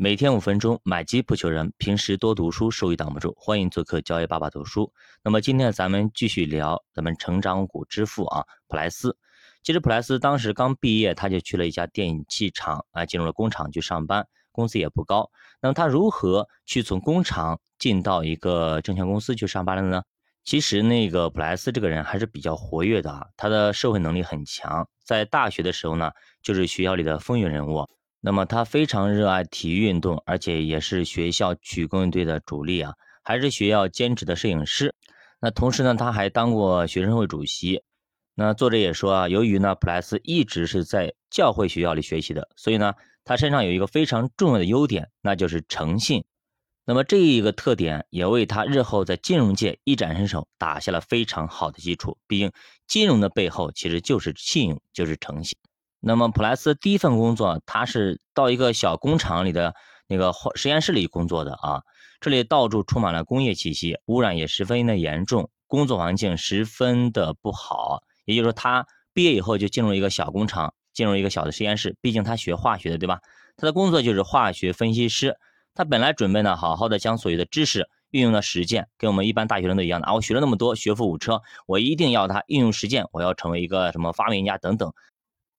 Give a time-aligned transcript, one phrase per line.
[0.00, 1.72] 每天五分钟，买基不求人。
[1.76, 3.34] 平时多读书，收益挡不住。
[3.36, 4.92] 欢迎做客交易爸爸读书。
[5.24, 9.16] 那么今天咱们继续聊咱们成长股之父啊，普莱斯。
[9.64, 15.28] 其实普莱斯当时刚毕业，他就去了一家电器厂啊，进入了工厂去上班，工资也不高。
[15.60, 20.04] 那么他如何去从工厂进到一个证券公司去上班了呢？
[20.44, 24.88] 其实那个普莱斯这个人还是比较活跃的啊，他的社会能力很强。
[25.04, 27.84] 在大学的时候呢，就是学校里的风云人物。
[28.20, 34.94] 那么他非常热爱体育运动，而且也是学校曲棍队的主力啊，还是学校兼职的摄影师。
[35.40, 37.82] 那同时呢，他还当过学生会主席。
[38.34, 42.94] 那作者也说啊，由于呢普莱斯一直是在教会学校里学习的，所以呢
[43.24, 46.24] 他身上有一个非常重要的优点，那就是诚信。
[46.84, 52.16] 那么这一个特点也为他日后在金融界一展身手打下了非常好的基础。
[52.26, 52.50] 毕竟
[52.86, 55.56] 金融的背后其实就是信用，就是诚信。
[56.00, 59.74] 那么普莱斯第一份工作，他是到一个小工厂里的
[60.06, 61.82] 那个实验室里工作的啊。
[62.20, 68.02] 这里到处充满了工业气息，污染也十分的严重，工作环境十分的不好。
[68.24, 71.96] 也就是说，他毕业以后就进入一个小工厂，进入一个小的实验室。
[72.00, 73.20] 毕竟他学化学的，对吧？
[73.56, 75.36] 他的工作就是化学分析师。
[75.74, 80.14] 他本来准备呢，好好的将所有的知识运用到实践，跟我们一般大学生都一样的啊。
[80.14, 84.92] 我学了那么多，学富五车，我一定要他应用实践，我要成为一个什么发明家等等。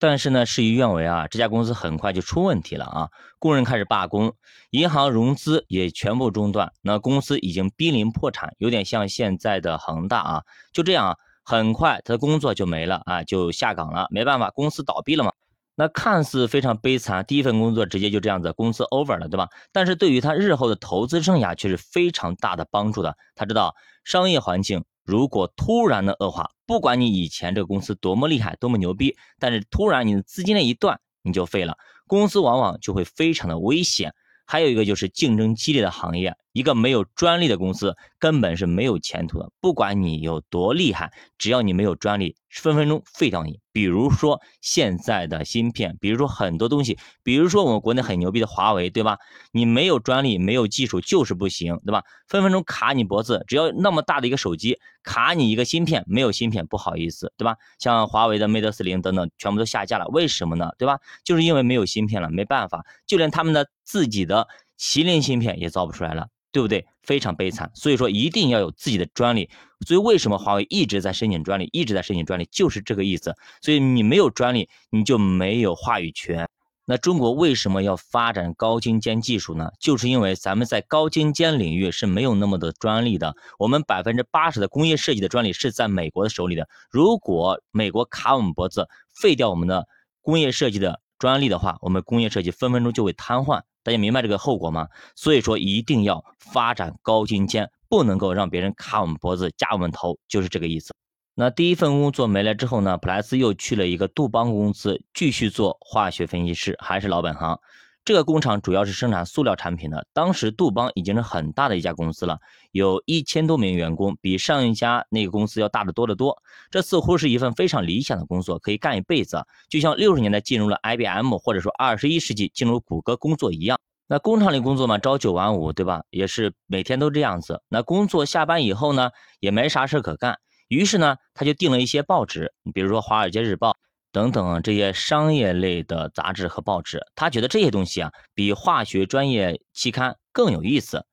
[0.00, 4.32] 但是呢，事与愿违啊，这家公司很快就出问题了啊，工人开始罢工，
[4.70, 10.42] 银行融资也全部中断，那公司已经濒临破产，有点像现在的恒大啊。
[10.72, 15.32] 就这样，很快他的工作就没了啊，就下岗了，没办法，公司倒闭了嘛。
[15.74, 19.48] 那看似非常悲惨，第一份工作直接就这样子，公司 over 了，对吧？
[19.72, 23.16] 但是对于他日后的投资生涯却是非常大的帮助的。
[23.34, 24.84] 他知道商业环境。
[25.08, 34.12] 如果突然的恶化，不管你以前这个公司多么厉害、多么牛逼，但是突然你的资金链一断，你就废了，公司往往就会非常的危险。
[34.44, 39.52] 还有一个就是竞争激烈的行业，一个没有专利的公司根本是没有前途的。
[39.60, 43.60] 不管你有多厉害，只要你没有专利，分分钟废掉你。
[43.72, 49.18] 比如说现在的芯片，比如说很多东西，比如说我们国内很牛逼的华为，对吧？
[49.52, 52.02] 你没有专利，没有技术就是不行，对吧？
[52.26, 53.44] 分分钟卡你脖子。
[53.46, 57.54] 只要那么大的一个手机，卡你一个芯片，没有芯片不好意思，对吧？
[57.78, 60.72] 像华为的 Mate 四零等等，全部都下架了，为什么呢？
[60.76, 60.98] 对吧？
[61.22, 63.68] 就是因为没有芯片了，没办法，就连他们的。
[63.88, 64.46] 自己的
[64.78, 66.86] 麒麟芯片也造不出来了，对不对？
[67.02, 67.70] 非常悲惨。
[67.74, 69.48] 所以说一定要有自己的专利。
[69.86, 73.34] 所以为什么华为一直在申请专利，一直在申请专利，就是这个意思。
[73.62, 76.48] 所以你没有专利，你就没有话语权。
[76.90, 79.68] 那中国为什么要发展高精尖技术呢？
[79.78, 83.36] 就是因为咱们在高精尖领域是没有那么多专利的。
[83.58, 86.66] 我们百分之八十的工业设计的专利是在美国的手里的。
[86.90, 88.88] 如果美国卡我们脖子，
[89.20, 89.86] 废掉我们的
[90.22, 93.60] 工业设计的专利的话，我们工业设计分分钟就会瘫痪。
[93.82, 94.88] 大家明白这个后果吗？
[95.14, 100.94] 所以说一定要发展高精尖，不能够让别人卡我们脖子、夹我们头，就是这个意思。
[101.34, 107.60] 那第一份工作没了之后呢，普莱斯又去了一个杜邦公司，继续做化学分析师，还是老本行。
[108.08, 110.06] 这个工厂主要是生产塑料产品的。
[110.14, 112.38] 当时杜邦已经是很大的一家公司了，
[112.72, 116.34] 有一千多名员工，比上一家那个公司要大得多得多。
[116.70, 123.78] 这似乎是一份非常理想的工作，可以干一辈子，就像六十年代进入了 IBM，或者说二十一世纪进入谷歌工作一样。
[124.06, 126.00] 那工厂里工作嘛，朝九晚五，对吧？
[126.08, 127.60] 也是每天都这样子。
[127.68, 130.38] 那工作下班以后呢，也没啥事可干，
[130.68, 133.72] 于是呢，他就订了一些报纸，比如说《华尔街日报》。
[134.12, 141.04] 等等这些商业类的杂志和报纸，他觉得这些东西啊比化学专业期刊更有意思。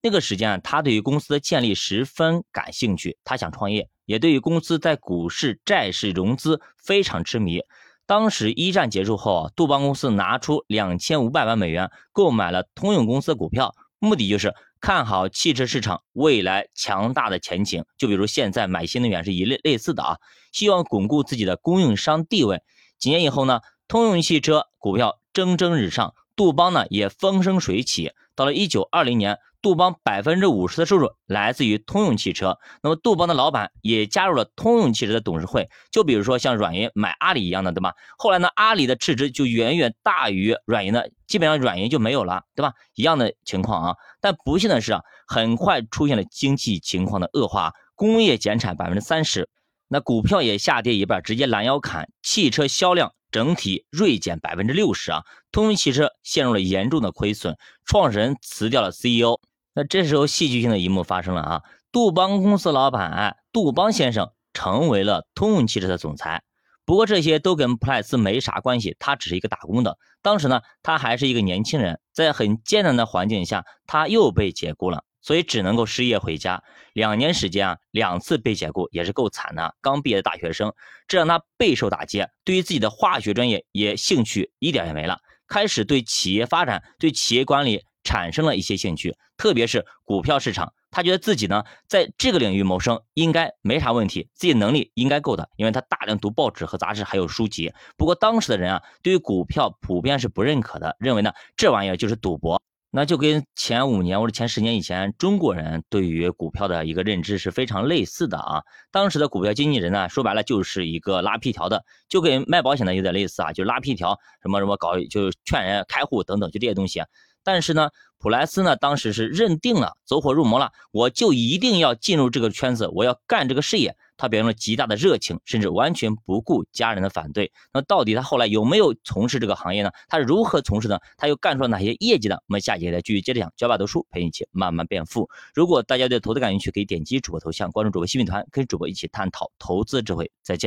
[0.00, 7.60] 那个时间，他对于公司的建立十分感兴趣，他想创业，也对于公司在股市、债市融资非常痴迷。
[8.04, 14.52] 当时一战结束后，杜邦公司拿出两千五百万美元购买了通用公司的股票，目的就是。
[14.80, 20.16] 看好汽车市场未来强大的前景，就比如现在买新能源是一类类似的啊，
[20.50, 22.62] 希望巩固自己的供应商地位。
[22.98, 28.10] 几年以后呢，通用汽车股票蒸蒸日上，杜邦呢也风生水起。
[28.34, 29.38] 到了一九二零年。
[29.62, 35.70] 杜邦百分之五十的收入来自于通用汽车，那么杜邦的老板也加入了通用汽车的董事会。
[35.92, 37.94] 就比如说像软银买阿里一样的，对吧？
[38.18, 42.74] 后来呢，阿里的市值就远远大于软银的，基本上软银就没有了，对吧？
[42.96, 43.96] 一样的情况啊。
[44.20, 49.48] 但不幸的是啊，很快出现了经济情况的恶化，工业减产百分之三十，
[49.86, 55.22] 那股票也下跌一半，直接拦腰砍，汽车销量整体锐减百分之六十啊。
[55.52, 59.38] 通用汽车陷入了严重的亏损，创始人辞掉了 CEO。
[59.74, 61.62] 那这时候戏剧性的一幕发生了啊！
[61.90, 66.42] 杜邦公司老板杜邦先生成为了通用汽车的总裁。
[66.84, 69.98] 不过这些都跟普莱斯没啥关系，他只是一个打工的。
[70.20, 75.04] 当时呢，他还是一个年轻人，在很艰难的环境下，他又被解雇了。
[75.24, 79.76] 所以只能够失业回家，两年时间啊，两次被解雇也是够惨的。
[79.80, 80.74] 刚毕业的大学生，
[81.06, 90.72] 这让他备受打击，对于自己的化学专业也兴趣一点也没了，开始对企业发展、对企业管理产生了一些兴趣，特别是股票市场。
[90.90, 97.72] 他觉得自己呢，在这个领域谋生应该没啥问题，自己能力应该够的，因为他大量读报纸和杂志，还有书籍。
[97.96, 102.60] 不过当时的人啊，对于股票普遍是不认可的，认为呢，这玩意儿就是赌博。
[102.94, 108.62] 那就跟前五年或者前十年以前中国人对于股票的一个认知是非常类似的啊。
[108.90, 117.00] 当时的股票经纪人呢，说白了就是一个拉皮条的，就跟卖保险的有点类似啊，就拉皮条，什么什么搞，就劝人开户等等，就这些东西。
[117.44, 123.96] 但是呢，普莱斯呢，当时是认定了走火入魔了，我就一定要进入这个圈子，我要干这个事业。
[124.18, 127.50] 他表现了极大的热情，甚至完全不顾家人的反对。
[127.72, 129.90] 那到底他后来有没有从事这个行业呢？
[130.06, 130.96] 他如何从事呢？
[131.16, 132.36] 他又干出了哪些业绩呢？
[132.46, 135.28] 我们下节再继续接着讲，教爸读书陪你一起慢慢变富。
[135.54, 140.30] 如果大家对投资感兴趣，可以点击主播头像关注主播新品团，跟主播一起探讨投资智慧。
[140.44, 140.60] 再见。